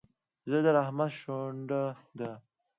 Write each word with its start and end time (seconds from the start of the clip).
زړه 0.47 0.59
د 0.65 0.67
رحمت 0.77 1.11
شونډه 1.21 1.81
ده. 2.19 2.31